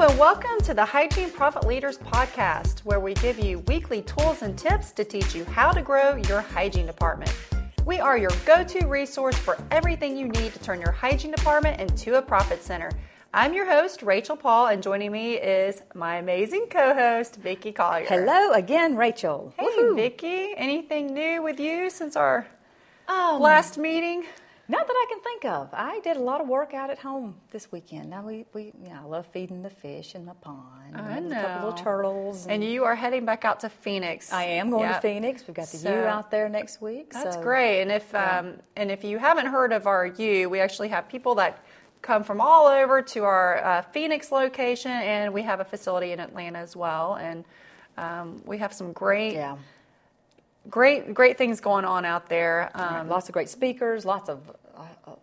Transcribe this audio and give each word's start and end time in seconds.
and 0.00 0.18
welcome 0.18 0.58
to 0.62 0.72
the 0.72 0.82
Hygiene 0.82 1.30
Profit 1.30 1.66
Leaders 1.66 1.98
podcast, 1.98 2.78
where 2.86 3.00
we 3.00 3.12
give 3.14 3.38
you 3.38 3.58
weekly 3.68 4.00
tools 4.00 4.40
and 4.40 4.56
tips 4.56 4.92
to 4.92 5.04
teach 5.04 5.34
you 5.34 5.44
how 5.44 5.72
to 5.72 5.82
grow 5.82 6.16
your 6.16 6.40
hygiene 6.40 6.86
department. 6.86 7.30
We 7.84 8.00
are 8.00 8.16
your 8.16 8.30
go 8.46 8.64
to 8.64 8.86
resource 8.86 9.36
for 9.36 9.58
everything 9.70 10.16
you 10.16 10.28
need 10.28 10.54
to 10.54 10.58
turn 10.60 10.80
your 10.80 10.92
hygiene 10.92 11.32
department 11.32 11.82
into 11.82 12.14
a 12.14 12.22
profit 12.22 12.62
center. 12.62 12.90
I'm 13.34 13.52
your 13.52 13.66
host, 13.66 14.02
Rachel 14.02 14.38
Paul, 14.38 14.68
and 14.68 14.82
joining 14.82 15.12
me 15.12 15.34
is 15.34 15.82
my 15.94 16.16
amazing 16.16 16.68
co 16.70 16.94
host, 16.94 17.36
Vicki 17.36 17.70
Collier. 17.70 18.06
Hello 18.06 18.52
again, 18.52 18.96
Rachel. 18.96 19.52
Hey, 19.58 19.66
Woohoo. 19.66 19.96
Vicki. 19.96 20.54
Anything 20.56 21.12
new 21.12 21.42
with 21.42 21.60
you 21.60 21.90
since 21.90 22.16
our 22.16 22.46
Um, 23.06 23.38
last 23.42 23.76
meeting? 23.76 24.24
Not 24.70 24.86
that 24.86 24.92
I 24.94 25.06
can 25.10 25.20
think 25.20 25.44
of. 25.46 25.68
I 25.72 25.98
did 26.04 26.16
a 26.16 26.20
lot 26.20 26.40
of 26.40 26.46
work 26.46 26.74
out 26.74 26.90
at 26.90 26.98
home 27.00 27.34
this 27.50 27.72
weekend. 27.72 28.08
Now 28.10 28.22
we, 28.24 28.44
we 28.54 28.66
you 28.84 28.90
know, 28.90 29.00
I 29.02 29.04
love 29.04 29.26
feeding 29.26 29.62
the 29.62 29.70
fish 29.70 30.14
in 30.14 30.26
the 30.26 30.34
pond. 30.34 30.94
I 30.94 31.16
and 31.16 31.32
A 31.32 31.34
couple 31.34 31.48
know. 31.48 31.66
little 31.66 31.72
turtles. 31.84 32.46
And 32.46 32.62
you 32.62 32.84
are 32.84 32.94
heading 32.94 33.24
back 33.24 33.44
out 33.44 33.58
to 33.60 33.68
Phoenix. 33.68 34.32
I 34.32 34.44
am 34.44 34.70
going 34.70 34.84
Yep. 34.88 34.94
to 34.94 35.00
Phoenix. 35.08 35.44
We've 35.46 35.56
got 35.56 35.66
the 35.66 35.78
So- 35.78 35.92
U 35.92 36.00
out 36.06 36.30
there 36.30 36.48
next 36.48 36.80
week. 36.80 37.12
That's 37.12 37.34
so- 37.34 37.42
great. 37.42 37.82
And 37.82 37.90
if 37.90 38.10
yeah. 38.12 38.38
um, 38.38 38.58
and 38.76 38.92
if 38.92 39.02
you 39.02 39.18
haven't 39.18 39.46
heard 39.46 39.72
of 39.72 39.88
our 39.88 40.06
U, 40.06 40.48
we 40.48 40.60
actually 40.60 40.88
have 40.88 41.08
people 41.08 41.34
that 41.34 41.64
come 42.00 42.22
from 42.22 42.40
all 42.40 42.68
over 42.68 43.02
to 43.02 43.24
our 43.24 43.64
uh, 43.64 43.82
Phoenix 43.92 44.30
location, 44.30 44.92
and 44.92 45.34
we 45.34 45.42
have 45.42 45.58
a 45.58 45.64
facility 45.64 46.12
in 46.12 46.20
Atlanta 46.20 46.60
as 46.60 46.76
well. 46.76 47.16
And 47.16 47.44
um, 47.98 48.40
we 48.46 48.58
have 48.58 48.72
some 48.72 48.92
great, 48.92 49.32
Yeah. 49.34 49.56
great, 50.68 51.12
great 51.12 51.36
things 51.38 51.60
going 51.60 51.84
on 51.84 52.04
out 52.04 52.28
there. 52.28 52.70
Um, 52.74 53.08
lots 53.08 53.28
of 53.28 53.32
great 53.32 53.48
speakers. 53.48 54.04
Lots 54.04 54.28
of 54.28 54.38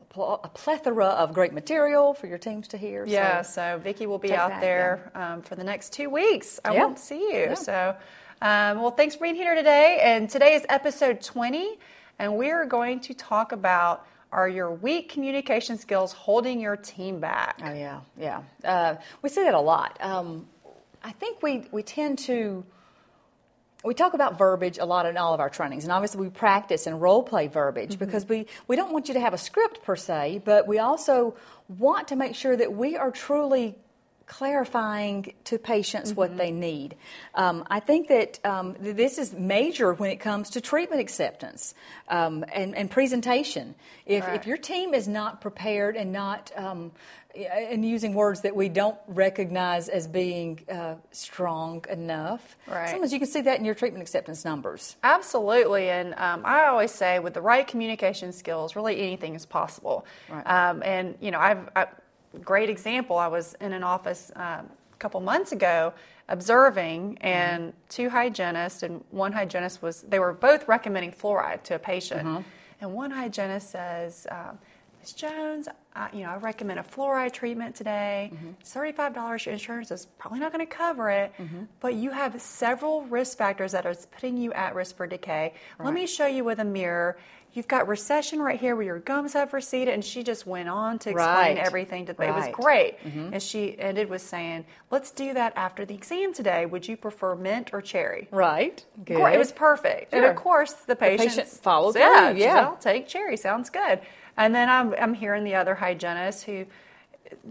pl- 0.10 0.40
a 0.44 0.50
plethora 0.50 1.06
of 1.08 1.34
great 1.34 1.54
material 1.54 2.14
for 2.14 2.28
your 2.28 2.38
teams 2.38 2.68
to 2.70 2.78
hear. 2.78 3.06
Yeah, 3.06 3.42
so 3.42 3.80
Vicki 3.84 4.06
will 4.08 4.18
be 4.20 4.34
out 4.34 4.50
that, 4.50 4.62
there 4.62 5.12
um, 5.16 5.42
for 5.42 5.56
the 5.56 5.64
next 5.64 5.94
two 5.94 6.10
weeks. 6.10 6.60
I 6.66 6.74
Yeah. 6.74 6.84
won't 6.84 7.00
see 7.00 7.20
you. 7.34 7.40
Yeah. 7.40 7.54
So, 7.56 7.96
um, 8.42 8.82
well, 8.82 8.92
thanks 8.92 9.16
for 9.16 9.24
being 9.24 9.36
here 9.36 9.56
today. 9.56 10.00
And 10.02 10.30
today 10.30 10.54
is 10.56 10.66
episode 10.70 11.22
20, 11.22 11.78
and 12.20 12.36
we 12.38 12.52
are 12.52 12.66
going 12.66 13.00
to 13.02 13.14
talk 13.14 13.52
about 13.52 14.06
are 14.32 14.50
your 14.50 14.72
weak 14.72 15.10
communication 15.10 15.78
skills 15.78 16.12
holding 16.12 16.60
your 16.60 16.76
team 16.76 17.20
back? 17.22 17.62
Oh 17.64 17.72
yeah, 17.74 18.02
yeah. 18.18 18.42
Uh, 18.64 18.96
we 19.22 19.30
see 19.30 19.44
that 19.44 19.54
a 19.54 19.60
lot. 19.60 19.98
Um, 20.02 20.48
I 21.04 21.12
think 21.14 21.42
we 21.42 21.64
we 21.72 21.82
tend 21.84 22.20
to 22.20 22.66
we 23.84 23.94
talk 23.94 24.14
about 24.14 24.38
verbiage 24.38 24.80
a 24.80 24.86
lot 24.86 25.06
in 25.06 25.18
all 25.18 25.34
of 25.34 25.40
our 25.40 25.50
trainings, 25.50 25.84
and 25.84 25.92
obviously 25.92 26.22
we 26.22 26.30
practice 26.30 26.88
and 26.88 27.02
role 27.02 27.24
play 27.24 27.48
verbiage 27.48 27.92
mm-hmm. 27.92 28.06
because 28.06 28.28
we 28.28 28.48
we 28.68 28.76
don't 28.76 28.92
want 28.92 29.08
you 29.08 29.14
to 29.14 29.20
have 29.20 29.34
a 29.34 29.38
script 29.38 29.84
per 29.84 29.96
se, 29.96 30.42
but 30.46 30.68
we 30.68 30.80
also 30.80 31.36
want 31.68 32.08
to 32.08 32.16
make 32.16 32.36
sure 32.36 32.56
that 32.56 32.74
we 32.74 32.96
are 32.96 33.12
truly 33.12 33.76
clarifying 34.28 35.34
to 35.46 35.58
patients 35.58 36.14
what 36.14 36.38
they 36.38 36.52
need. 36.52 36.96
Um, 37.34 37.64
I 37.70 37.80
think 37.80 38.10
that 38.10 38.40
um, 38.46 38.76
th- 38.76 38.96
this 38.96 39.18
is 39.18 39.34
major 39.34 39.94
when 39.94 40.12
it 40.12 40.18
comes 40.18 40.52
to 40.52 40.62
treatment 40.62 41.02
acceptance 41.02 41.74
um, 42.10 42.44
and, 42.54 42.76
and 42.76 42.92
presentation. 42.92 43.74
If, 44.06 44.26
Right. 44.26 44.36
if 44.36 44.46
your 44.46 44.58
team 44.58 44.94
is 44.94 45.08
not 45.08 45.42
prepared 45.42 45.96
and 45.96 46.12
not 46.12 46.52
um, 46.56 46.92
and 47.36 47.86
using 47.86 48.16
words 48.16 48.42
that 48.42 48.56
we 48.56 48.68
don't 48.68 48.98
recognize 49.08 49.90
as 49.90 50.08
being 50.08 50.60
uh, 50.72 50.96
strong 51.12 51.86
enough, 51.90 52.58
Right. 52.68 52.90
sometimes 52.90 53.14
you 53.14 53.20
can 53.20 53.28
see 53.28 53.42
that 53.42 53.60
in 53.60 53.66
your 53.66 53.76
treatment 53.76 54.02
acceptance 54.02 54.44
numbers. 54.44 54.96
Absolutely, 55.04 55.90
and 55.90 56.16
um, 56.16 56.42
I 56.46 56.66
always 56.66 56.92
say 56.92 57.20
with 57.20 57.34
the 57.34 57.42
right 57.42 57.66
communication 57.68 58.32
skills, 58.34 58.76
really 58.76 59.00
anything 59.00 59.36
is 59.36 59.46
possible. 59.46 60.06
Right. 60.30 60.44
Um, 60.46 60.82
and 60.84 61.16
you 61.22 61.32
know, 61.32 61.40
I've 61.40 61.70
I, 61.76 61.86
great 62.44 62.70
example. 62.70 63.18
I 63.18 63.28
was 63.28 63.56
in 63.62 63.74
an 63.74 63.84
office 63.84 64.32
um, 64.36 64.44
a 64.94 64.98
couple 65.00 65.20
months 65.22 65.52
ago 65.52 65.94
observing, 66.30 67.18
and 67.22 67.72
two 67.88 68.10
hygienists, 68.10 68.84
and 68.84 69.04
one 69.12 69.32
hygienist 69.32 69.82
was 69.82 70.02
they 70.04 70.20
were 70.20 70.34
both 70.34 70.68
recommending 70.68 71.12
fluoride 71.12 71.64
to 71.64 71.76
a 71.76 71.80
patient, 71.80 72.46
and 72.82 72.94
one 72.94 73.12
hygienist 73.12 73.70
says. 73.72 74.28
Um, 74.30 74.60
Ms. 75.00 75.14
Jones, 75.14 75.70
I, 75.96 76.10
you 76.12 76.24
know, 76.24 76.32
I 76.32 76.36
recommend 76.38 76.80
a 76.80 76.84
fluoride 76.84 77.32
treatment 77.32 77.76
today. 77.76 78.30
It's 78.60 78.74
thirty-five 78.74 79.14
dollars. 79.14 79.46
Your 79.46 79.54
insurance 79.54 79.90
is 79.90 80.08
probably 80.18 80.40
not 80.40 80.52
going 80.52 80.68
to 80.68 80.74
cover 80.76 81.10
it, 81.10 81.32
but 81.80 81.94
you 81.94 82.10
have 82.12 82.42
several 82.42 83.04
risk 83.06 83.38
factors 83.38 83.72
that 83.72 83.86
are 83.86 83.96
putting 84.12 84.36
you 84.36 84.52
at 84.52 84.76
risk 84.76 84.98
for 84.98 85.08
decay. 85.08 85.54
Let 85.80 85.94
me 85.94 86.08
show 86.08 86.26
you 86.26 86.44
with 86.44 86.60
a 86.60 86.66
mirror. 86.66 87.18
You've 87.58 87.68
got 87.68 87.88
recession 87.88 88.40
right 88.40 88.60
here 88.60 88.76
where 88.76 88.86
your 88.86 89.00
gums 89.00 89.34
have 89.34 89.52
receded, 89.52 89.92
and 89.92 90.06
she 90.06 90.22
just 90.22 90.46
went 90.46 90.70
on 90.70 91.00
to 91.00 91.10
explain 91.10 91.36
Right. 91.36 91.58
everything. 91.58 92.06
To, 92.06 92.12
It 92.12 92.20
was 92.20 92.44
Right. 92.46 92.52
great, 92.54 93.04
mm-hmm. 93.04 93.34
and 93.34 93.42
she 93.42 93.76
ended 93.80 94.12
with 94.12 94.22
saying, 94.22 94.66
"Let's 94.92 95.10
do 95.10 95.34
that 95.34 95.54
after 95.56 95.84
the 95.84 95.96
exam 95.96 96.34
today. 96.34 96.68
Would 96.68 96.88
you 96.88 96.96
prefer 96.96 97.34
mint 97.34 97.74
or 97.74 97.82
cherry?" 97.82 98.28
Right. 98.30 98.86
Good. 99.04 99.34
It 99.34 99.40
was 99.40 99.52
perfect. 99.52 100.14
And 100.14 100.24
of 100.24 100.36
course, 100.36 100.74
the 100.74 100.96
patient, 100.96 101.30
patient 101.30 101.48
followed 101.48 101.96
yeah, 101.96 102.28
through, 102.28 102.36
she 102.38 102.42
said, 102.44 102.48
yeah. 102.56 102.68
I'll 102.68 102.76
take 102.76 103.08
cherry. 103.08 103.38
Sounds 103.38 103.72
good. 103.72 104.02
And 104.38 104.54
then 104.54 104.70
I'm, 104.70 104.94
I'm 104.94 105.16
hearing 105.16 105.44
the 105.44 105.56
other 105.56 105.74
hygienist 105.74 106.44
who 106.44 106.68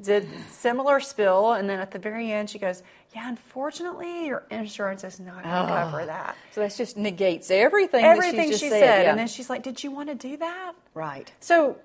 did 0.03 0.28
similar 0.50 1.00
spill. 1.00 1.53
And 1.53 1.69
then 1.69 1.81
at 1.81 1.91
the 1.91 1.98
very 1.98 2.32
end, 2.32 2.50
she 2.50 2.59
goes, 2.59 2.82
Yeah, 3.14 3.28
unfortunately, 3.28 4.26
your 4.26 4.44
insurance 4.50 5.04
is 5.04 5.20
not 5.20 5.42
going 5.42 5.66
to 5.66 5.72
cover 5.72 6.06
that. 6.06 6.37
So 6.53 6.60
that 6.60 6.75
just 6.76 6.97
negates 6.97 7.50
everything. 7.50 8.04
Everything 8.04 8.37
that 8.37 8.42
she's 8.44 8.50
just 8.60 8.64
she 8.64 8.70
said. 8.70 8.81
said. 8.81 9.03
yeah. 9.04 9.10
And 9.10 9.19
then 9.19 9.28
she's 9.28 9.50
like, 9.50 9.62
Did 9.62 9.82
you 9.82 9.91
want 9.91 10.09
to 10.09 10.14
do 10.14 10.37
that? 10.38 10.72
right. 10.94 11.31
So, 11.41 11.76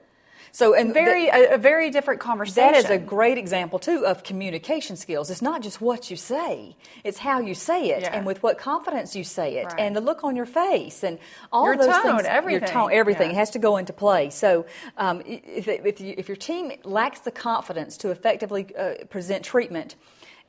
So 0.51 0.73
and 0.73 0.93
very, 0.93 1.27
a, 1.27 1.55
a 1.55 1.57
very 1.57 1.89
different 1.91 2.19
conversation. 2.19 2.71
that 2.73 2.75
is 2.75 2.89
a 2.89 2.97
great 2.97 3.37
example 3.37 3.79
too 3.79 4.05
of 4.05 4.23
communication 4.23 4.95
skills. 4.95 5.29
It's 5.29 5.41
not 5.41 5.61
just 5.61 5.81
what 5.81 6.09
you 6.11 6.17
say; 6.17 6.75
it's 7.03 7.19
how 7.19 7.39
you 7.39 7.53
say 7.55 7.89
it, 7.91 8.01
Yeah. 8.01 8.15
and 8.15 8.25
with 8.25 8.43
what 8.43 8.57
confidence 8.57 9.15
you 9.15 9.23
say 9.23 9.57
it, 9.57 9.65
Right. 9.65 9.79
and 9.79 9.95
the 9.95 10.01
look 10.01 10.23
on 10.23 10.35
your 10.35 10.45
face, 10.45 11.03
and 11.03 11.19
all 11.51 11.65
Your 11.65 11.77
those 11.77 11.87
tone, 11.87 12.17
things. 12.17 12.27
everything. 12.27 12.61
Your 12.61 12.69
tone, 12.69 12.91
everything 12.91 13.31
Yeah. 13.31 13.37
has 13.37 13.49
to 13.51 13.59
go 13.59 13.77
into 13.77 13.93
play. 13.93 14.29
So, 14.29 14.65
um, 14.97 15.21
if, 15.25 15.67
if, 15.67 15.99
you, 16.01 16.15
if 16.17 16.27
your 16.27 16.37
team 16.37 16.71
lacks 16.83 17.19
the 17.19 17.31
confidence 17.31 17.97
to 17.97 18.09
effectively 18.11 18.67
uh, 18.75 19.05
present 19.09 19.43
treatment 19.45 19.95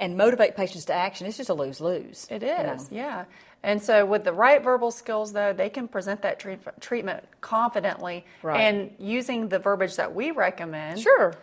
and 0.00 0.16
motivate 0.16 0.56
patients 0.56 0.84
to 0.86 0.92
action, 0.94 1.26
it's 1.26 1.36
just 1.36 1.50
a 1.50 1.54
lose 1.54 1.80
lose. 1.80 2.26
It 2.30 2.42
is, 2.42 2.88
yeah. 2.90 3.24
And 3.64 3.80
so, 3.80 4.04
with 4.04 4.24
the 4.24 4.32
right 4.32 4.60
verbal 4.62 4.90
skills, 4.90 5.32
though, 5.32 5.52
they 5.52 5.68
can 5.70 5.86
present 5.86 6.22
that 6.22 6.40
treat- 6.40 6.58
treatment 6.80 7.22
confidently. 7.40 8.24
Right. 8.42 8.60
And 8.60 8.90
using 8.98 9.48
the 9.48 9.60
verbiage 9.60 9.94
that 9.96 10.12
we 10.14 10.32
recommend, 10.32 11.00
Sure. 11.00 11.34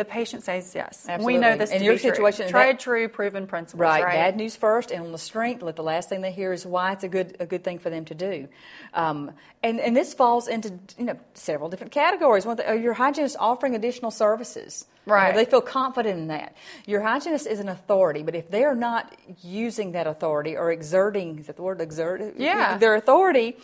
The 0.00 0.04
patient 0.06 0.42
says 0.42 0.74
yes. 0.74 1.04
Absolutely. 1.06 1.34
We 1.34 1.38
know 1.38 1.56
this 1.58 1.70
In 1.70 1.80
to 1.80 1.84
your 1.84 1.92
be 1.94 2.00
true. 2.00 2.10
situation, 2.10 2.48
tried, 2.48 2.66
that- 2.76 2.80
true, 2.80 3.06
proven 3.06 3.46
principles. 3.46 3.78
Right, 3.80 4.02
Right. 4.02 4.14
bad 4.14 4.34
news 4.36 4.56
first, 4.56 4.90
and 4.90 5.04
on 5.04 5.12
the 5.12 5.18
strength, 5.18 5.62
let 5.62 5.76
the 5.76 5.82
last 5.82 6.08
thing 6.08 6.22
they 6.22 6.32
hear 6.32 6.54
is 6.54 6.64
why 6.64 6.92
it's 6.92 7.04
a 7.04 7.08
good 7.08 7.36
a 7.38 7.44
good 7.44 7.62
thing 7.62 7.78
for 7.78 7.90
them 7.90 8.06
to 8.06 8.14
do. 8.14 8.48
Um, 8.94 9.32
and 9.62 9.78
and 9.78 9.94
this 9.94 10.14
falls 10.14 10.48
into 10.48 10.72
you 10.98 11.04
know 11.04 11.16
several 11.34 11.68
different 11.68 11.92
categories. 11.92 12.46
One, 12.46 12.58
are 12.62 12.74
your 12.74 12.94
hygienist 12.94 13.36
offering 13.38 13.74
additional 13.74 14.10
services? 14.10 14.86
You 15.06 15.10
know, 15.10 15.14
Right. 15.16 15.34
they 15.34 15.44
feel 15.44 15.60
confident 15.60 16.18
in 16.18 16.26
that. 16.28 16.54
Your 16.86 17.02
hygienist 17.02 17.46
is 17.46 17.60
an 17.60 17.68
authority, 17.68 18.22
but 18.22 18.34
if 18.34 18.50
they 18.50 18.64
are 18.64 18.74
not 18.74 19.14
using 19.42 19.92
that 19.92 20.06
authority 20.06 20.56
or 20.56 20.72
exerting, 20.72 21.38
is 21.40 21.46
that 21.48 21.56
the 21.56 21.62
word 21.62 21.80
exert? 21.82 22.22
Yeah. 22.38 22.78
Their 22.78 22.94
authority. 22.94 23.56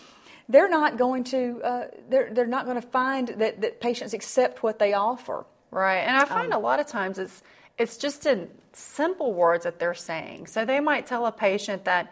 They're 0.48 0.68
not 0.68 0.97
going 0.97 1.24
to. 1.24 1.60
Uh, 1.64 1.84
they're 2.10 2.28
they're 2.32 2.47
not 2.47 2.66
going 2.66 2.80
to 2.80 2.86
find 2.86 3.28
that, 3.42 3.62
that 3.62 3.80
patients 3.80 4.12
accept 4.14 4.62
what 4.62 4.78
they 4.78 4.92
offer. 4.92 5.44
Right. 5.76 5.98
And 5.98 6.16
I 6.16 6.22
Um, 6.22 6.28
find 6.28 6.53
a 6.54 6.59
lot 6.59 6.81
of 6.81 6.87
times 6.87 7.19
it's 7.19 7.42
it's 7.78 7.98
just 7.98 8.25
in 8.25 8.50
simple 8.72 9.34
words 9.34 9.64
that 9.64 9.78
they're 9.78 9.92
saying. 9.94 10.47
So 10.47 10.64
they 10.64 10.81
might 10.81 11.04
tell 11.06 11.26
a 11.26 11.32
patient 11.32 11.84
that 11.84 12.10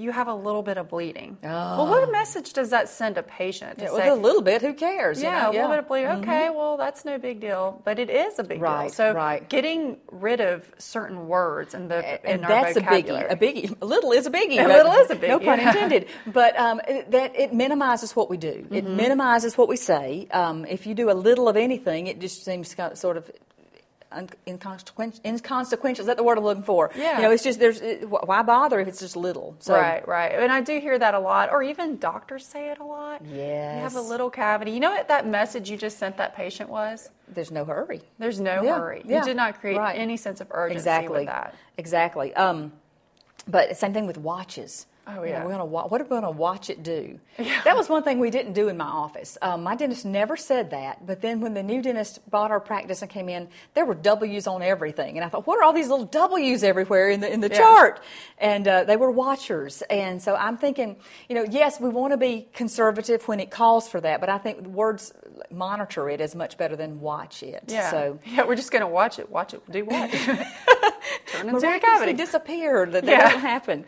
you 0.00 0.10
have 0.12 0.28
a 0.28 0.34
little 0.34 0.62
bit 0.62 0.78
of 0.78 0.88
bleeding. 0.88 1.36
Well, 1.42 1.86
what 1.86 2.10
message 2.10 2.52
does 2.52 2.70
that 2.70 2.88
send 2.88 3.18
a 3.18 3.22
patient 3.22 3.78
Yeah, 3.80 3.88
say? 3.94 4.08
a 4.08 4.14
little 4.14 4.42
bit, 4.42 4.62
who 4.62 4.72
cares? 4.74 5.18
you 5.22 5.28
Yeah, 5.28 5.42
know? 5.42 5.50
a 5.50 5.52
little 5.52 5.68
bit 5.70 5.78
of 5.80 5.88
bleeding. 5.88 6.10
Okay, 6.22 6.50
well, 6.50 6.76
that's 6.76 7.04
no 7.04 7.18
big 7.18 7.40
deal, 7.40 7.80
but 7.84 7.98
it 7.98 8.08
is 8.10 8.38
a 8.38 8.42
big 8.44 8.58
deal. 8.58 8.68
Right, 8.68 8.90
So 8.92 9.12
right. 9.12 9.46
getting 9.48 9.98
rid 10.10 10.40
of 10.40 10.68
certain 10.78 11.28
words 11.28 11.74
in 11.74 11.88
the 11.88 11.98
in 12.24 12.36
and 12.36 12.44
our 12.44 12.48
that's 12.48 12.76
a 12.76 12.80
biggie. 12.80 13.30
A 13.30 13.36
biggie. 13.36 13.76
A 13.82 13.86
little 13.86 14.12
is 14.12 14.26
a 14.26 14.30
biggie. 14.30 14.64
A 14.64 14.66
little 14.66 14.92
is 14.92 15.10
a 15.10 15.16
biggie, 15.16 15.28
No 15.28 15.38
pun 15.38 15.60
intended. 15.60 16.06
But 16.26 16.58
um, 16.58 16.80
it- 16.88 17.10
that 17.10 17.38
it 17.38 17.52
minimizes 17.52 18.14
what 18.16 18.30
we 18.30 18.36
do. 18.36 18.66
It 18.70 18.84
Mm-hmm. 18.84 18.96
minimizes 18.96 19.58
what 19.58 19.68
we 19.68 19.76
say. 19.76 20.26
Um, 20.32 20.64
if 20.64 20.86
you 20.86 20.94
do 20.94 21.10
a 21.10 21.12
little 21.28 21.48
of 21.48 21.56
anything, 21.56 22.06
it 22.06 22.20
just 22.20 22.44
seems 22.44 22.74
kind 22.74 22.92
of- 22.92 22.98
sort 22.98 23.16
of. 23.16 23.30
Inconsequential, 24.46 25.20
inconsequential. 25.24 26.02
Is 26.02 26.06
that 26.06 26.16
the 26.16 26.24
word 26.24 26.36
I'm 26.38 26.44
looking 26.44 26.64
for? 26.64 26.90
Yeah. 26.96 27.16
You 27.16 27.22
know, 27.22 27.30
it's 27.30 27.44
just 27.44 27.60
there's 27.60 27.80
it, 27.80 28.08
why 28.08 28.42
bother 28.42 28.80
if 28.80 28.88
it's 28.88 28.98
just 29.00 29.16
little? 29.16 29.54
So, 29.60 29.74
Right, 29.74 30.06
right. 30.08 30.32
And 30.32 30.50
I 30.50 30.60
do 30.60 30.80
hear 30.80 30.98
that 30.98 31.14
a 31.14 31.18
lot, 31.20 31.50
or 31.52 31.62
even 31.62 31.98
doctors 31.98 32.44
say 32.44 32.70
it 32.70 32.78
a 32.78 32.84
lot. 32.84 33.22
Yes. 33.24 33.76
You 33.76 33.82
have 33.82 33.94
a 33.94 34.00
little 34.00 34.28
cavity. 34.28 34.72
You 34.72 34.80
know 34.80 34.90
what 34.90 35.06
that 35.08 35.26
message 35.28 35.70
you 35.70 35.76
just 35.76 35.98
sent 35.98 36.16
that 36.16 36.34
patient 36.34 36.68
was? 36.68 37.08
There's 37.28 37.52
no 37.52 37.64
hurry. 37.64 38.02
There's 38.18 38.40
no 38.40 38.62
Yeah, 38.62 38.78
hurry. 38.80 39.02
yeah, 39.04 39.18
You 39.20 39.24
did 39.24 39.36
not 39.36 39.60
create 39.60 39.76
right. 39.78 39.96
any 39.98 40.16
sense 40.16 40.40
of 40.40 40.48
urgency 40.50 40.78
exactly. 40.78 41.18
with 41.20 41.26
that. 41.26 41.54
Exactly. 41.76 42.34
Um, 42.34 42.72
but 43.46 43.76
same 43.76 43.92
thing 43.92 44.06
with 44.08 44.18
watches. 44.18 44.86
Oh, 45.18 45.22
You 45.24 45.30
know, 45.32 45.36
yeah. 45.38 45.44
we're 45.44 45.50
gonna 45.50 45.64
wa- 45.64 45.86
what 45.86 46.00
are 46.00 46.04
we 46.04 46.10
going 46.10 46.22
to 46.22 46.30
watch 46.30 46.70
it 46.70 46.82
do? 46.82 47.18
That 47.64 47.76
was 47.76 47.88
one 47.88 48.02
thing 48.02 48.18
we 48.20 48.30
didn't 48.30 48.52
do 48.52 48.68
in 48.68 48.76
my 48.76 48.84
office. 48.84 49.36
Um, 49.42 49.62
my 49.62 49.74
dentist 49.76 50.04
never 50.04 50.36
said 50.36 50.70
that, 50.70 51.06
but 51.06 51.20
then 51.20 51.40
when 51.40 51.54
the 51.54 51.62
new 51.62 51.80
dentist 51.82 52.28
bought 52.30 52.50
our 52.50 52.60
practice 52.60 53.02
and 53.02 53.10
came 53.10 53.28
in, 53.28 53.48
there 53.74 53.84
were 53.84 53.94
W's 53.94 54.46
on 54.46 54.62
everything, 54.62 55.16
and 55.16 55.24
I 55.24 55.28
thought, 55.28 55.46
what 55.46 55.58
are 55.58 55.62
all 55.62 55.72
these 55.72 55.88
little 55.88 56.04
W's 56.06 56.62
everywhere 56.62 57.10
in 57.10 57.20
the 57.20 57.32
in 57.32 57.40
the 57.40 57.48
Yeah. 57.48 57.58
chart? 57.58 58.00
And 58.38 58.66
uh, 58.68 58.84
they 58.84 58.96
were 58.96 59.10
watchers, 59.10 59.82
and 59.90 60.22
so 60.22 60.34
I'm 60.36 60.56
thinking, 60.56 60.96
you 61.28 61.34
know, 61.34 61.44
yes, 61.50 61.80
we 61.80 61.88
want 61.88 62.12
to 62.12 62.16
be 62.16 62.48
conservative 62.52 63.26
when 63.28 63.40
it 63.40 63.50
calls 63.50 63.88
for 63.88 64.00
that, 64.00 64.20
but 64.20 64.28
I 64.28 64.38
think 64.38 64.66
words 64.66 65.12
monitor 65.50 66.08
it 66.10 66.20
is 66.20 66.34
much 66.34 66.56
better 66.58 66.76
than 66.76 67.00
watch 67.00 67.42
it. 67.42 67.64
Yeah. 67.68 67.90
So 67.90 68.18
yeah, 68.24 68.44
we're 68.46 68.56
just 68.56 68.70
going 68.70 68.82
to 68.82 68.86
watch 68.88 69.18
it. 69.18 69.30
Watch 69.30 69.54
it 69.54 69.62
do 69.70 69.84
what? 69.84 70.10
Turn 71.32 71.46
miraculously 71.52 72.12
disappeared. 72.14 72.92
That, 72.92 73.04
that 73.04 73.10
Yeah. 73.10 73.22
doesn't 73.24 73.40
happen. 73.40 73.84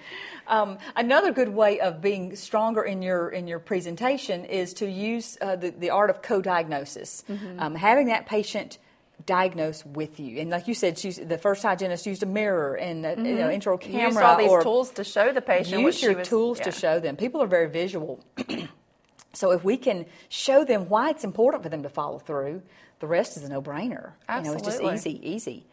Um, 0.47 0.79
another 0.97 1.32
good 1.32 1.49
way 1.50 1.81
of 1.81 2.00
being 2.00 2.35
stronger 2.37 2.82
in 2.82 3.03
your 3.03 3.29
in 3.29 3.47
your 3.47 3.59
presentation 3.61 4.44
is 4.44 4.75
to 4.75 4.91
use 4.91 5.38
uh, 5.41 5.56
the 5.56 5.70
the 5.70 5.91
art 5.91 6.11
of 6.11 6.23
co-diagnosis, 6.23 7.25
Mm-hmm. 7.29 7.61
um, 7.61 7.75
having 7.75 8.06
that 8.09 8.26
patient 8.26 8.79
diagnose 9.25 9.87
with 9.87 10.19
you. 10.19 10.41
And 10.41 10.50
like 10.50 10.67
you 10.67 10.75
said, 10.75 10.99
she's, 10.99 11.17
the 11.17 11.38
first 11.38 11.62
hygienist 11.62 12.06
used 12.06 12.25
a 12.25 12.26
mirror 12.26 12.75
and 12.75 13.06
a, 13.06 13.14
you 13.17 13.37
know, 13.37 13.50
intro 13.50 13.79
camera. 13.79 14.00
Mm-hmm. 14.00 14.06
Used 14.17 14.20
all 14.20 14.37
these 14.56 14.64
tools 14.64 14.91
to 14.93 15.05
show 15.05 15.32
the 15.32 15.41
patient 15.41 15.81
use 15.81 16.03
your 16.03 16.17
was- 16.17 16.29
tools 16.29 16.59
yeah. 16.59 16.64
to 16.64 16.73
show 16.73 16.99
them. 16.99 17.14
People 17.17 17.41
are 17.41 17.47
very 17.47 17.69
visual. 17.69 18.19
so 19.32 19.53
if 19.53 19.62
we 19.62 19.76
can 19.76 20.06
show 20.29 20.64
them 20.64 20.88
why 20.88 21.11
it's 21.11 21.23
important 21.23 21.62
for 21.62 21.69
them 21.69 21.85
to 21.85 21.88
follow 21.88 22.19
through, 22.19 22.62
the 22.99 23.06
rest 23.06 23.37
is 23.37 23.44
a 23.44 23.49
no-brainer. 23.49 24.12
You 24.29 24.43
know, 24.43 24.53
it's 24.55 24.62
just 24.62 24.81
Absolutely. 24.82 24.94
easy, 24.94 25.29
easy. 25.31 25.67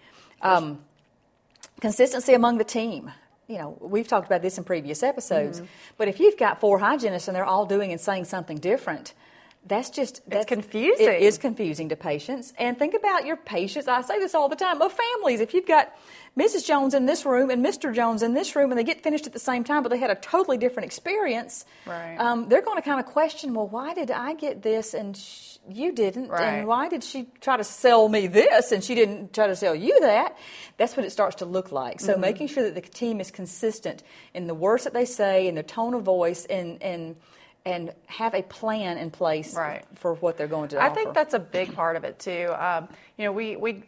Um, 0.43 0.83
consistency 1.81 2.33
among 2.33 2.57
the 2.57 2.63
team. 2.63 3.11
You 3.47 3.57
know, 3.57 3.77
we've 3.81 4.07
talked 4.07 4.27
about 4.27 4.41
this 4.41 4.57
in 4.57 4.63
previous 4.63 5.01
episodes, 5.01 5.59
Mm-hmm. 5.59 5.67
but 5.97 6.07
if 6.07 6.19
you've 6.19 6.37
got 6.37 6.59
four 6.59 6.79
hygienists 6.79 7.27
and 7.27 7.35
they're 7.35 7.45
all 7.45 7.65
doing 7.65 7.91
and 7.91 7.99
saying 7.99 8.25
something 8.25 8.57
different, 8.57 9.13
that's 9.65 9.89
just 9.89 10.27
that's, 10.27 10.45
confusing. 10.45 11.07
It 11.07 11.21
is 11.21 11.37
confusing 11.37 11.89
to 11.89 11.95
patients. 11.95 12.53
And 12.57 12.79
think 12.79 12.93
about 12.93 13.25
your 13.25 13.35
patients. 13.35 13.87
I 13.87 14.01
say 14.01 14.17
this 14.17 14.33
all 14.33 14.47
the 14.47 14.55
time 14.55 14.81
of 14.81 14.93
families. 14.93 15.41
If 15.41 15.53
you've 15.53 15.67
got 15.67 15.93
Mrs. 16.37 16.65
Jones 16.65 16.93
in 16.93 17.05
this 17.05 17.25
room 17.25 17.49
and 17.49 17.63
Mr. 17.63 17.93
Jones 17.93 18.23
in 18.23 18.33
this 18.33 18.55
room, 18.55 18.71
and 18.71 18.79
they 18.79 18.83
get 18.85 19.03
finished 19.03 19.27
at 19.27 19.33
the 19.33 19.39
same 19.39 19.63
time, 19.65 19.83
but 19.83 19.89
they 19.89 19.97
had 19.97 20.09
a 20.09 20.15
totally 20.15 20.57
different 20.57 20.85
experience, 20.85 21.65
Right. 21.85 22.15
um, 22.17 22.47
they're 22.47 22.61
going 22.61 22.77
to 22.77 22.81
kind 22.81 22.99
of 22.99 23.05
question, 23.05 23.53
well, 23.53 23.67
why 23.67 23.93
did 23.93 24.11
I 24.11 24.33
get 24.33 24.61
this 24.61 24.93
and 24.93 25.15
sh- 25.17 25.57
you 25.69 25.91
didn't? 25.91 26.29
Right. 26.29 26.41
And 26.41 26.67
why 26.67 26.87
did 26.87 27.03
she 27.03 27.27
try 27.41 27.57
to 27.57 27.63
sell 27.63 28.07
me 28.07 28.27
this 28.27 28.71
and 28.71 28.81
she 28.81 28.95
didn't 28.95 29.33
try 29.33 29.47
to 29.47 29.55
sell 29.57 29.75
you 29.75 29.99
that? 29.99 30.37
That's 30.77 30.95
what 30.95 31.05
it 31.05 31.11
starts 31.11 31.35
to 31.37 31.45
look 31.45 31.71
like. 31.73 31.97
Mm-hmm. 31.97 32.05
So 32.05 32.17
making 32.17 32.47
sure 32.47 32.63
that 32.63 32.75
the 32.75 32.81
team 32.81 33.19
is 33.19 33.29
consistent 33.29 34.03
in 34.33 34.47
the 34.47 34.55
words 34.55 34.85
that 34.85 34.93
they 34.93 35.05
say, 35.05 35.47
in 35.47 35.55
their 35.55 35.63
tone 35.63 35.93
of 35.93 36.03
voice, 36.03 36.45
and 36.45 36.81
and 36.81 37.17
and 37.65 37.93
have 38.07 38.33
a 38.33 38.41
plan 38.43 38.97
in 38.97 39.11
place 39.11 39.55
Right. 39.55 39.83
for 39.95 40.13
what 40.15 40.37
they're 40.37 40.47
going 40.47 40.69
to 40.69 40.75
do. 40.75 40.79
I 40.79 40.85
offer. 40.87 40.95
think 40.95 41.13
that's 41.13 41.33
a 41.33 41.39
big 41.39 41.73
part 41.73 41.95
of 41.95 42.03
it 42.03 42.17
too. 42.19 42.53
Um, 42.57 42.87
you 43.17 43.25
know, 43.25 43.31
we, 43.31 43.55
we 43.57 43.83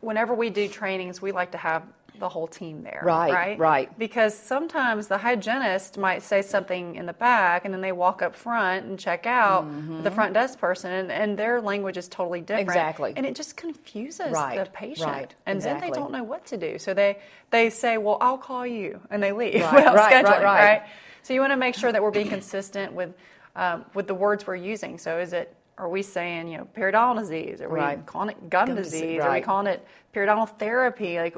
whenever 0.00 0.34
we 0.34 0.50
do 0.50 0.68
trainings, 0.68 1.20
we 1.20 1.32
like 1.32 1.52
to 1.52 1.58
have 1.58 1.82
the 2.18 2.28
whole 2.28 2.46
team 2.46 2.82
there. 2.82 3.00
Right, 3.04 3.32
Right. 3.32 3.58
right. 3.58 3.98
Because 3.98 4.36
sometimes 4.36 5.08
the 5.08 5.18
hygienist 5.18 5.96
might 5.98 6.22
say 6.22 6.42
something 6.42 6.96
in 6.96 7.06
the 7.06 7.12
back, 7.12 7.64
and 7.64 7.72
then 7.72 7.80
they 7.80 7.92
walk 7.92 8.20
up 8.22 8.34
front 8.34 8.86
and 8.86 8.98
check 8.98 9.26
out 9.26 9.64
with 9.66 10.04
the 10.04 10.10
front 10.10 10.34
desk 10.34 10.58
person, 10.58 10.90
and, 10.92 11.12
and 11.12 11.38
their 11.38 11.60
language 11.60 11.96
is 11.96 12.08
totally 12.08 12.40
different. 12.40 12.68
Mm-hmm. 12.68 12.78
Exactly. 12.78 13.12
And 13.16 13.24
it 13.24 13.34
just 13.34 13.56
confuses 13.56 14.32
Right, 14.32 14.58
the 14.64 14.70
patient. 14.70 15.08
right, 15.08 15.34
And 15.46 15.60
then 15.62 15.80
they 15.80 15.90
don't 15.90 16.12
know 16.12 16.24
what 16.24 16.44
to 16.46 16.56
do. 16.56 16.78
So 16.78 16.94
they 16.94 17.18
they 17.50 17.70
say, 17.70 17.98
"Well, 17.98 18.18
I'll 18.20 18.38
call 18.38 18.66
you," 18.66 19.00
and 19.10 19.22
they 19.22 19.32
leave 19.32 19.54
Right, 19.62 19.74
without 19.74 19.94
right, 19.94 20.12
right, 20.12 20.24
scheduling. 20.24 20.42
right. 20.44 20.82
So 21.22 21.34
you 21.34 21.40
want 21.40 21.52
to 21.52 21.56
make 21.56 21.74
sure 21.74 21.92
that 21.92 22.02
we're 22.02 22.10
being 22.10 22.28
consistent 22.28 22.92
with 22.92 23.12
um, 23.56 23.84
with 23.94 24.06
the 24.06 24.14
words 24.14 24.46
we're 24.46 24.56
using. 24.56 24.98
So 24.98 25.18
is 25.18 25.32
it 25.32 25.54
are 25.78 25.88
we 25.88 26.02
saying 26.02 26.48
you 26.48 26.58
know 26.58 26.68
periodontal 26.76 27.18
disease? 27.18 27.60
Are 27.60 27.68
we 27.68 27.78
Right. 27.80 28.04
calling 28.06 28.30
it 28.30 28.50
gum, 28.50 28.66
Gum 28.66 28.76
disease, 28.76 28.92
disease? 29.00 29.20
Are 29.22 29.32
we 29.32 29.40
calling 29.40 29.66
it 29.66 29.84
periodontal 30.14 30.48
therapy? 30.58 31.18
Like 31.18 31.36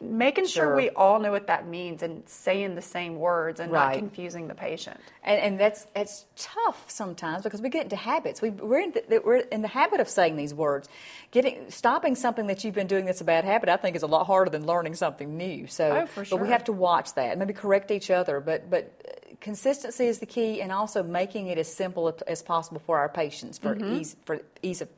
making 0.00 0.46
sure, 0.46 0.64
Sure. 0.66 0.76
we 0.76 0.90
all 0.90 1.18
know 1.20 1.30
what 1.30 1.46
that 1.46 1.66
means 1.66 2.02
and 2.02 2.28
saying 2.28 2.74
the 2.74 2.82
same 2.82 3.16
words 3.18 3.60
and 3.60 3.70
not 3.72 3.94
confusing 3.94 4.48
the 4.48 4.54
patient. 4.54 4.98
And, 5.22 5.40
and 5.40 5.60
that's 5.60 5.86
that's 5.94 6.26
tough 6.36 6.90
sometimes 6.90 7.44
because 7.44 7.62
we 7.62 7.68
get 7.68 7.84
into 7.84 7.96
habits. 7.96 8.42
We, 8.42 8.50
we're 8.50 8.80
in 8.80 8.92
the, 8.92 9.22
we're 9.24 9.36
in 9.36 9.62
the 9.62 9.68
habit 9.68 10.00
of 10.00 10.08
saying 10.08 10.36
these 10.36 10.52
words. 10.52 10.88
Getting 11.30 11.70
stopping 11.70 12.16
something 12.16 12.48
that 12.48 12.64
you've 12.64 12.74
been 12.74 12.86
doing 12.88 13.04
that's 13.06 13.20
a 13.20 13.24
bad 13.24 13.44
habit, 13.44 13.68
I 13.68 13.76
think, 13.76 13.94
is 13.96 14.02
a 14.02 14.06
lot 14.08 14.26
harder 14.26 14.50
than 14.50 14.66
learning 14.66 14.96
something 14.96 15.36
new. 15.36 15.66
So, 15.68 16.02
Oh, 16.02 16.06
for 16.06 16.24
but 16.28 16.40
we 16.40 16.48
have 16.48 16.64
to 16.64 16.72
watch 16.72 17.14
that. 17.14 17.38
Maybe 17.38 17.52
correct 17.52 17.90
each 17.90 18.10
other, 18.10 18.40
but 18.40 18.68
but 18.68 18.92
uh, 19.08 19.34
consistency 19.40 20.06
is 20.06 20.18
the 20.18 20.26
key, 20.26 20.60
and 20.60 20.72
also 20.72 21.02
making 21.02 21.46
it 21.46 21.56
as 21.58 21.72
simple 21.72 22.08
as- 22.08 22.22
as 22.22 22.42
possible 22.42 22.80
for 22.84 22.98
our 22.98 23.08
patients 23.08 23.58
for 23.58 23.74
Mm-hmm. 23.74 23.94
ease 23.94 24.16
for 24.24 24.40
ease 24.62 24.80
of 24.82 24.88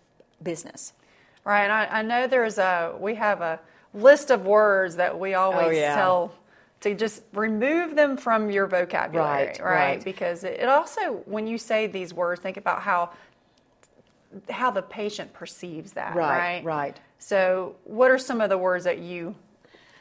business. 0.43 0.93
Right. 1.44 1.64
And 1.64 1.72
I, 1.72 1.87
I 1.98 2.02
know 2.02 2.26
there's 2.26 2.58
a 2.58 2.96
we 2.98 3.14
have 3.16 3.40
a 3.40 3.60
list 3.96 4.31
of 4.31 4.46
words 4.46 4.96
that 4.96 5.19
we 5.19 5.34
oh, 5.34 5.40
always 5.40 5.66
Oh, 5.66 5.70
yeah. 5.70 5.94
tell 5.94 6.32
to 6.82 6.94
just 6.94 7.22
remove 7.32 7.96
them 7.96 8.16
from 8.16 8.50
your 8.50 8.66
vocabulary, 8.66 9.46
Right, 9.46 9.60
right? 9.60 9.75
right. 9.94 10.04
Because 10.04 10.44
it, 10.44 10.60
it 10.60 10.69
also 10.69 11.22
when 11.25 11.46
you 11.46 11.58
say 11.58 11.87
these 11.87 12.12
words, 12.14 12.40
think 12.40 12.56
about 12.56 12.82
how 12.82 13.10
how 14.50 14.70
the 14.70 14.82
patient 14.82 15.32
perceives 15.32 15.93
that, 15.93 16.14
Right, 16.14 16.28
right? 16.56 16.64
right. 16.64 17.00
So, 17.19 17.76
what 17.84 18.10
are 18.10 18.19
some 18.19 18.40
of 18.43 18.50
the 18.50 18.58
words 18.58 18.84
that 18.84 18.98
you 18.98 19.34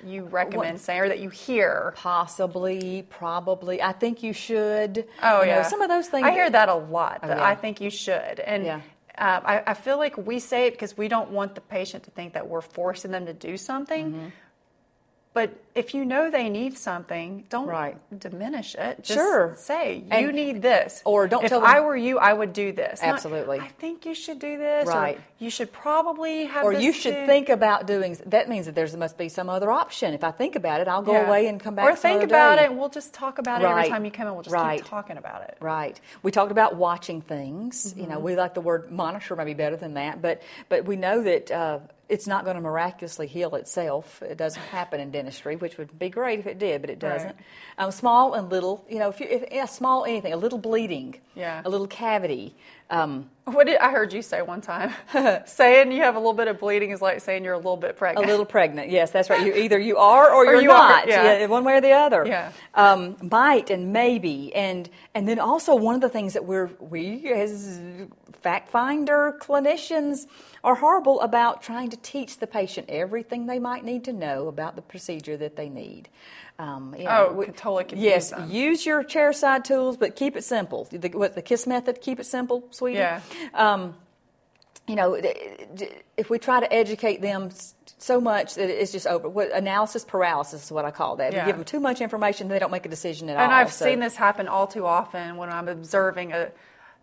you 0.04 0.26
recommend 0.26 0.80
saying 0.82 1.02
or 1.02 1.08
that 1.08 1.20
you 1.20 1.30
hear? 1.30 1.94
Possibly, 1.96 3.06
probably. 3.10 3.82
I 3.82 3.94
think 3.94 4.22
you 4.22 4.34
should. 4.34 5.08
Oh 5.24 5.42
You 5.42 5.48
know, 5.48 5.54
yeah, 5.54 5.62
some 5.64 5.82
of 5.82 5.90
those 5.90 6.08
things. 6.10 6.28
I 6.28 6.32
hear 6.32 6.50
that 6.50 6.70
a 6.70 6.76
lot. 6.76 7.22
Oh, 7.24 7.30
yeah. 7.30 7.44
I 7.44 7.56
think 7.56 7.80
you 7.82 7.90
should, 7.90 8.40
and 8.42 8.66
Yeah. 8.66 8.82
Um, 9.18 9.42
I, 9.46 9.64
I 9.68 9.74
feel 9.74 9.98
like 9.98 10.18
we 10.18 10.40
say 10.40 10.68
it 10.68 10.72
because 10.72 10.98
we 10.98 11.08
don't 11.08 11.32
want 11.32 11.56
the 11.56 11.62
patient 11.62 12.04
to 12.04 12.12
think 12.12 12.34
that 12.34 12.48
we're 12.48 12.62
forcing 12.62 13.12
them 13.12 13.26
to 13.26 13.34
do 13.34 13.58
something. 13.58 14.12
Mm-hmm. 14.12 14.28
But 15.36 15.52
if 15.76 15.94
you 15.94 16.06
know 16.06 16.32
they 16.32 16.48
need 16.48 16.78
something, 16.78 17.44
don't 17.50 17.68
Right. 17.68 17.98
diminish 18.18 18.74
it. 18.76 19.04
Just 19.04 19.20
Sure. 19.20 19.54
say 19.58 19.96
you 19.96 20.08
And- 20.10 20.34
need 20.34 20.62
this, 20.62 21.02
or 21.04 21.28
don't 21.28 21.44
If 21.44 21.50
tell 21.50 21.60
them- 21.60 21.70
I 21.70 21.82
were 21.82 21.98
you, 21.98 22.18
I 22.18 22.32
would 22.32 22.54
do 22.54 22.72
this. 22.72 23.02
Not, 23.02 23.16
Absolutely. 23.16 23.60
I 23.60 23.68
think 23.68 24.06
you 24.06 24.16
should 24.16 24.40
do 24.40 24.58
this. 24.58 24.88
Right. 24.88 25.20
You 25.38 25.50
should 25.50 25.74
probably 25.74 26.46
have. 26.46 26.64
or 26.64 26.72
you 26.72 26.94
should 26.94 27.14
too." 27.16 27.26
think 27.26 27.50
about 27.50 27.86
doing 27.86 28.18
that 28.28 28.48
means 28.48 28.66
that 28.68 28.76
there's 28.76 28.96
must 28.96 29.18
be 29.18 29.28
some 29.28 29.50
other 29.50 29.70
option 29.70 30.14
if 30.14 30.24
i 30.24 30.32
think 30.32 30.56
about 30.56 30.80
it 30.80 30.88
i'll 30.88 31.02
go 31.02 31.12
Yeah. 31.12 31.28
away 31.28 31.48
and 31.48 31.60
come 31.60 31.76
back 31.76 31.86
Or 31.86 31.94
think 31.96 32.24
about 32.24 32.56
day. 32.56 32.64
it. 32.64 32.70
and 32.70 32.80
We'll 32.80 32.88
just 32.88 33.14
talk 33.14 33.38
about 33.38 33.62
it 33.62 33.66
every 33.66 33.90
time 33.90 34.06
you 34.06 34.12
come 34.12 34.28
in. 34.28 34.34
We'll 34.34 34.44
just 34.44 34.54
Right. 34.54 34.80
keep 34.80 34.90
talking 34.90 35.18
about 35.18 35.42
it. 35.44 35.58
right 35.60 36.00
we 36.24 36.32
talked 36.32 36.52
about 36.52 36.76
watching 36.78 37.20
things 37.20 37.94
you 37.98 38.04
Mm-hmm. 38.04 38.14
know 38.14 38.20
we 38.20 38.36
like 38.38 38.54
the 38.54 38.62
word 38.62 38.90
monitor 38.92 39.36
maybe 39.36 39.54
better 39.54 39.76
than 39.76 39.96
that 39.96 40.22
but 40.22 40.42
but 40.70 40.86
we 40.86 40.96
know 40.96 41.22
that 41.22 41.52
uh, 41.52 41.80
it's 42.08 42.28
not 42.28 42.44
going 42.46 42.56
to 42.56 42.62
miraculously 42.62 43.28
heal 43.28 43.56
itself. 43.56 44.22
It 44.22 44.38
doesn't 44.38 44.62
happen 44.62 45.00
in 45.00 45.12
dentistry 45.12 45.56
which 45.56 45.78
would 45.78 45.98
be 45.98 46.10
great 46.10 46.40
if 46.40 46.48
it 46.48 46.60
did 46.60 46.82
but 46.82 46.90
it 46.90 47.00
doesn't. 47.00 47.36
Um, 47.78 47.92
small 47.92 48.34
and 48.36 48.50
little 48.50 48.86
you 48.90 49.00
know 49.00 49.10
if 49.10 49.20
you 49.20 49.28
if, 49.30 49.44
yeah, 49.52 49.66
small 49.66 50.06
anything 50.06 50.34
a 50.34 50.38
little 50.38 50.60
bleeding 50.60 51.20
Yeah. 51.36 51.62
a 51.66 51.70
little 51.70 51.88
cavity 51.88 52.56
um, 52.90 53.30
What 53.46 53.68
did 53.68 53.78
I 53.78 53.92
heard 53.92 54.12
you 54.12 54.24
say 54.24 54.42
one 54.42 54.62
time? 54.62 54.92
saying 55.46 55.92
you 55.92 56.02
have 56.02 56.16
a 56.16 56.18
little 56.20 56.34
bit 56.34 56.48
of 56.48 56.60
bleeding 56.60 56.90
is 56.90 57.00
like 57.00 57.22
saying 57.22 57.44
you're 57.44 57.54
a 57.54 57.58
little 57.58 57.78
bit 57.78 57.96
pregnant. 57.96 58.26
A 58.26 58.30
little 58.30 58.46
pregnant, 58.46 58.90
yes, 58.90 59.12
that's 59.12 59.30
right. 59.30 59.46
You, 59.46 59.54
either 59.54 59.78
you 59.78 59.98
are 59.98 60.32
or, 60.32 60.46
Or 60.48 60.54
you're 60.54 60.62
you 60.64 60.72
are, 60.72 60.90
not, 60.90 61.08
yeah. 61.08 61.46
one 61.46 61.64
way 61.64 61.74
or 61.76 61.82
the 61.82 61.92
other. 61.92 62.26
Yeah. 62.26 62.52
Um, 62.74 63.18
might 63.22 63.70
and 63.70 63.94
maybe, 63.94 64.52
and 64.56 64.90
and 65.14 65.28
then 65.28 65.38
also 65.38 65.76
one 65.76 65.94
of 65.94 66.02
the 66.02 66.10
things 66.10 66.34
that 66.34 66.46
we're 66.46 66.72
we 66.80 67.32
as 67.32 67.80
fact 68.42 68.70
finder 68.70 69.38
clinicians 69.40 70.26
are 70.64 70.76
horrible 70.76 71.22
about 71.22 71.62
trying 71.62 71.90
to 71.92 71.98
teach 71.98 72.40
the 72.40 72.48
patient 72.48 72.90
everything 72.90 73.46
they 73.46 73.60
might 73.60 73.84
need 73.86 74.04
to 74.06 74.14
know 74.14 74.48
about 74.48 74.76
the 74.76 74.82
procedure 74.82 75.38
that 75.38 75.56
they 75.56 75.70
need. 75.70 76.10
Um, 76.58 76.96
you 76.98 77.06
Oh, 77.08 77.34
we- 77.34 77.46
totally 77.48 77.84
confuse 77.84 78.04
Yes, 78.06 78.30
them. 78.32 78.50
use 78.50 78.86
your 78.86 79.04
chairside 79.04 79.64
tools, 79.66 79.98
but 79.98 80.16
keep 80.16 80.36
it 80.38 80.44
simple. 80.44 80.88
The, 80.90 81.10
what 81.10 81.36
the 81.36 81.42
KISS 81.42 81.68
method? 81.68 82.00
Keep 82.02 82.20
it 82.22 82.26
simple, 82.26 82.64
sweetie. 82.72 82.98
Yeah. 83.00 83.20
Um, 83.54 83.96
you 84.88 84.96
know, 84.96 85.20
if 86.18 86.30
we 86.30 86.38
try 86.38 86.60
to 86.60 86.72
educate 86.72 87.22
them 87.22 87.50
so 87.98 88.22
much 88.22 88.54
that 88.56 88.70
it's 88.70 88.92
just 88.92 89.08
over. 89.08 89.28
What, 89.28 89.52
analysis 89.52 90.06
paralysis 90.06 90.66
is 90.66 90.72
what 90.72 90.86
I 90.86 90.92
call 90.92 91.16
that. 91.16 91.34
Yeah. 91.34 91.40
You 91.42 91.46
give 91.48 91.56
them 91.56 91.66
too 91.66 91.80
much 91.80 92.02
information, 92.02 92.48
they 92.50 92.60
don't 92.60 92.72
make 92.72 92.86
a 92.86 92.90
decision 92.90 93.30
at 93.30 93.38
all. 93.38 93.44
and 93.44 93.52
I've 93.52 93.72
So- 93.74 93.86
seen 93.86 94.00
this 94.00 94.16
happen 94.16 94.48
all 94.48 94.68
too 94.68 94.86
often 94.86 95.38
when 95.38 95.50
I'm 95.50 95.68
observing 95.68 96.34
a 96.34 96.52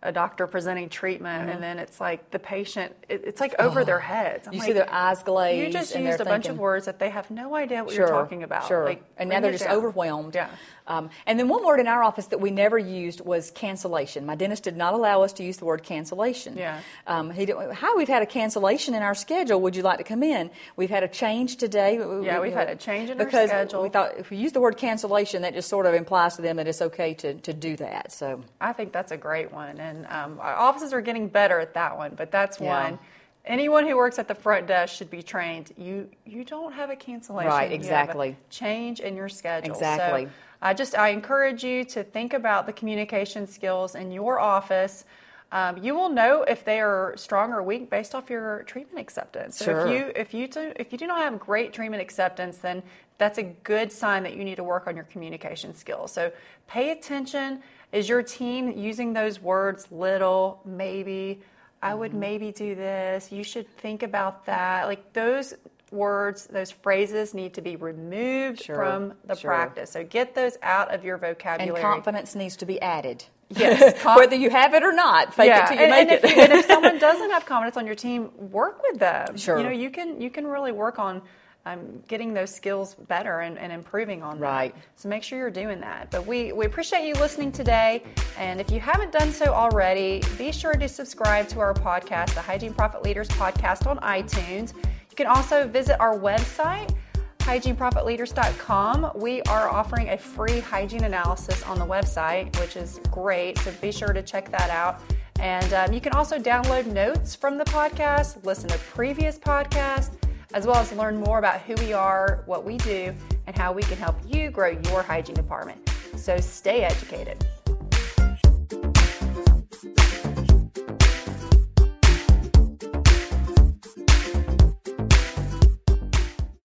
a 0.05 0.11
doctor 0.11 0.49
presenting 0.49 0.89
treatment, 0.89 1.49
and 1.49 1.63
then 1.63 1.79
it's 1.79 2.01
like 2.01 2.29
the 2.33 2.39
patient, 2.41 2.93
it, 3.09 3.23
it's 3.25 3.41
like 3.41 3.55
over 3.61 3.85
their 3.85 4.01
heads. 4.01 4.49
I'm 4.49 4.53
Mm-hmm. 4.53 4.55
You 4.55 4.59
like, 4.59 4.67
see 4.67 4.73
their 4.73 4.93
eyes 4.93 5.23
glaze. 5.23 5.65
You 5.65 5.73
just 5.73 5.95
and 5.95 6.05
used 6.05 6.21
a 6.21 6.25
bunch 6.25 6.47
of 6.49 6.59
words 6.59 6.87
that 6.87 6.99
they 6.99 7.09
have 7.11 7.31
no 7.31 7.55
idea 7.55 7.85
what 7.85 7.95
Sure, 7.95 8.07
you're 8.09 8.13
talking 8.13 8.43
about. 8.43 8.67
Sure. 8.67 8.85
Like, 8.85 9.05
and 9.17 9.31
now 9.31 9.39
they're 9.39 9.53
just 9.53 9.63
down. 9.63 9.77
overwhelmed. 9.77 10.35
Yeah. 10.35 10.49
Um, 10.87 11.11
and 11.27 11.39
then 11.39 11.49
one 11.49 11.65
word 11.65 11.81
in 11.81 11.87
our 11.87 12.03
office 12.03 12.27
that 12.27 12.41
we 12.41 12.51
never 12.51 12.79
used 12.79 13.21
was 13.21 13.51
cancellation. 13.53 14.27
My 14.27 14.35
dentist 14.35 14.65
did 14.65 14.77
not 14.77 14.95
allow 14.95 15.23
us 15.23 15.33
to 15.35 15.45
use 15.45 15.59
the 15.59 15.65
word 15.65 15.83
cancellation. 15.83 16.57
Yeah. 16.57 16.81
Um, 17.07 17.31
he 17.31 17.47
did, 17.47 17.57
hi, 17.57 17.95
we've 17.97 18.09
had 18.09 18.23
a 18.23 18.27
cancellation 18.27 18.95
in 18.95 19.03
our 19.03 19.15
schedule. 19.15 19.61
Would 19.61 19.77
you 19.77 19.83
like 19.83 19.99
to 19.99 20.05
come 20.05 20.23
in? 20.23 20.51
We've 20.77 20.91
had 20.91 21.03
a 21.03 21.09
change 21.09 21.57
today. 21.57 21.97
Yeah, 22.23 22.41
we've 22.41 22.53
had 22.53 22.69
a 22.69 22.77
change 22.77 23.11
in 23.11 23.19
our 23.21 23.25
because 23.25 23.51
schedule. 23.51 23.83
we 23.83 23.89
thought 23.89 24.19
if 24.19 24.31
we 24.31 24.37
use 24.37 24.53
the 24.53 24.61
word 24.61 24.77
cancellation, 24.77 25.43
that 25.43 25.55
just 25.55 25.69
sort 25.69 25.87
of 25.87 25.95
implies 25.95 26.37
to 26.37 26.43
them 26.43 26.57
that 26.57 26.67
it's 26.67 26.83
okay 26.83 27.15
to, 27.15 27.35
to 27.35 27.53
do 27.53 27.77
that. 27.77 28.13
So 28.13 28.43
I 28.61 28.73
think 28.73 28.93
that's 28.93 29.13
a 29.13 29.17
great 29.17 29.53
one, 29.53 29.79
and 29.79 30.07
um, 30.07 30.39
our 30.41 30.55
offices 30.55 30.93
are 30.93 31.01
getting 31.01 31.29
better 31.29 31.61
at 31.61 31.75
that 31.75 31.97
one. 31.97 32.15
But 32.17 32.31
that's 32.31 32.61
Yeah. 32.61 32.91
one. 32.91 32.99
Anyone 33.45 33.89
who 33.89 33.97
works 33.97 34.21
at 34.21 34.29
the 34.29 34.37
front 34.37 34.69
desk 34.69 34.95
should 34.95 35.11
be 35.11 35.23
trained. 35.23 35.73
You 35.77 36.09
you 36.25 36.45
don't 36.45 36.73
have 36.75 36.91
a 36.91 36.97
cancellation. 36.97 37.51
Right, 37.51 37.71
have 37.71 37.73
exactly. 37.73 38.37
change 38.51 39.01
in 39.01 39.17
your 39.17 39.29
schedule. 39.29 39.73
Exactly. 39.73 40.27
So 40.27 40.31
I 40.63 40.75
just 40.75 40.97
I 40.97 41.09
encourage 41.11 41.65
you 41.65 41.85
to 41.87 42.05
think 42.05 42.33
about 42.35 42.67
the 42.67 42.73
communication 42.73 43.47
skills 43.47 43.95
in 43.97 44.13
your 44.13 44.39
office. 44.39 45.05
Um, 45.51 45.77
you 45.83 45.95
will 45.95 46.09
know 46.09 46.45
if 46.45 46.65
they 46.65 46.81
are 46.81 47.13
strong 47.17 47.53
or 47.53 47.63
weak 47.63 47.91
based 47.91 48.15
off 48.15 48.31
your 48.31 48.63
treatment 48.63 49.01
acceptance. 49.01 49.57
So 49.59 49.67
Sure. 49.67 49.87
if 49.87 49.93
you 49.93 50.13
if 50.17 50.33
you 50.35 50.49
do 50.49 50.73
if 50.77 50.93
you 50.93 50.99
do 50.99 51.07
not 51.07 51.19
have 51.19 51.39
great 51.39 51.73
treatment 51.75 52.01
acceptance, 52.01 52.59
then 52.59 52.83
that's 53.19 53.39
a 53.39 53.43
good 53.43 53.93
sign 53.93 54.23
that 54.23 54.35
you 54.37 54.45
need 54.45 54.57
to 54.57 54.65
work 54.65 54.87
on 54.87 54.97
your 54.97 55.05
communication 55.07 55.75
skills. 55.75 56.13
So 56.13 56.33
pay 56.69 56.91
attention. 56.93 57.63
Is 57.93 58.09
your 58.09 58.23
team 58.23 58.73
using 58.79 59.13
those 59.13 59.41
words 59.41 59.89
little, 59.91 60.61
maybe? 60.65 61.43
I 61.83 61.91
Mm-hmm. 61.91 61.99
would 61.99 62.15
maybe 62.15 62.53
do 62.53 62.75
this. 62.75 63.31
You 63.33 63.45
should 63.45 63.69
think 63.77 64.03
about 64.03 64.47
that. 64.47 64.87
Like 64.87 65.13
those 65.13 65.55
words, 65.93 66.47
those 66.47 66.71
phrases 66.71 67.35
need 67.35 67.55
to 67.55 67.61
be 67.61 67.77
removed 67.77 68.63
Sure, 68.63 68.77
from 68.77 69.15
the 69.25 69.35
sure. 69.35 69.51
practice. 69.51 69.91
So 69.91 70.05
get 70.05 70.35
those 70.35 70.57
out 70.63 70.95
of 70.95 71.05
your 71.05 71.19
vocabulary. 71.19 71.81
and 71.81 71.83
confidence 71.83 72.35
needs 72.35 72.57
to 72.57 72.67
be 72.67 72.81
added. 72.81 73.25
Yes, 73.51 73.99
com- 74.03 74.17
whether 74.17 74.37
you 74.37 74.51
have 74.51 74.75
it 74.75 74.83
or 74.83 74.93
not, 74.93 75.35
fake 75.35 75.53
it 75.55 75.67
till 75.69 75.77
you 75.77 75.83
and, 75.83 75.91
make 75.91 76.01
and 76.09 76.11
it. 76.11 76.25
If, 76.25 76.39
and 76.39 76.53
if 76.53 76.67
someone 76.75 76.99
doesn't 76.99 77.31
have 77.31 77.45
confidence 77.45 77.77
on 77.77 77.87
your 77.87 77.95
team, 77.95 78.31
work 78.51 78.83
with 78.83 78.99
them. 78.99 79.37
Sure. 79.37 79.59
You 79.59 79.65
know, 79.65 79.71
you 79.71 79.91
can 79.91 80.21
you 80.21 80.31
can 80.31 80.47
really 80.47 80.73
work 80.73 80.99
on 80.99 81.21
um, 81.65 82.03
getting 82.09 82.35
those 82.35 82.53
skills 82.53 82.95
better 83.07 83.41
and, 83.41 83.57
and 83.59 83.73
improving 83.73 84.23
on 84.23 84.39
Right. 84.39 84.75
So 84.97 85.09
make 85.09 85.23
sure 85.23 85.39
you're 85.39 85.51
doing 85.51 85.81
that. 85.81 86.11
But 86.11 86.27
we, 86.27 86.53
we 86.53 86.67
appreciate 86.67 87.07
you 87.07 87.15
listening 87.15 87.53
today. 87.53 88.03
And 88.37 88.61
if 88.61 88.71
you 88.71 88.81
haven't 88.81 89.13
done 89.13 89.33
so 89.33 89.47
already, 89.47 90.23
be 90.37 90.51
sure 90.51 90.73
to 90.75 90.89
subscribe 90.89 91.49
to 91.51 91.61
our 91.61 91.73
podcast, 91.75 92.35
the 92.35 92.41
Hygiene 92.41 92.75
Profit 92.75 93.05
Leaders 93.05 93.29
podcast 93.29 93.87
on 93.87 93.99
iTunes. 93.99 94.73
You 95.13 95.17
can 95.17 95.27
also 95.27 95.69
visit 95.69 96.01
our 96.01 96.19
website, 96.19 96.97
hygieneprofitleaders.com. 97.41 99.13
We 99.15 99.43
are 99.43 99.69
offering 99.69 100.09
a 100.09 100.17
free 100.17 100.59
hygiene 100.61 101.05
analysis 101.05 101.63
on 101.65 101.79
the 101.79 101.85
website, 101.85 102.59
which 102.59 102.77
is 102.77 102.99
great. 103.11 103.59
So 103.59 103.75
be 103.83 103.93
sure 103.93 104.15
to 104.15 104.23
check 104.23 104.51
that 104.51 104.71
out. 104.71 105.03
And 105.39 105.71
um, 105.75 105.93
you 105.93 106.01
can 106.01 106.15
also 106.15 106.39
download 106.39 106.87
notes 106.87 107.35
from 107.35 107.59
the 107.59 107.65
podcast, 107.65 108.43
listen 108.47 108.71
to 108.71 108.79
previous 108.79 109.39
podcasts, 109.39 110.15
as 110.55 110.67
well 110.67 110.77
as 110.77 110.91
learn 110.93 111.19
more 111.19 111.39
about 111.39 111.61
who 111.61 111.75
we 111.85 111.93
are, 111.93 112.43
what 112.47 112.65
we 112.65 112.79
do, 112.79 113.13
and 113.47 113.55
how 113.55 113.71
we 113.71 113.83
can 113.83 113.99
help 113.99 114.17
you 114.27 114.51
grow 114.51 114.79
your 114.89 115.03
hygiene 115.03 115.35
department. 115.35 115.79
So 116.17 116.41
stay 116.41 116.85
educated. 116.85 117.45